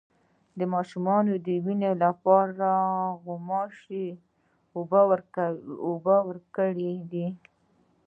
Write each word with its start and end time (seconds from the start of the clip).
د 0.57 0.61
ماشوم 0.73 1.05
د 1.47 1.49
وینې 1.65 1.91
لپاره 2.03 2.67
د 3.25 3.25
غوښې 3.47 4.05
اوبه 4.75 6.19
ورکړئ 6.27 6.93